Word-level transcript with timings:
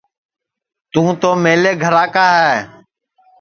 توں 0.91 1.09
تو 1.21 1.29
میلے 1.43 1.71
گھرا 1.83 2.03
کا 2.15 2.25
ہے 2.43 2.55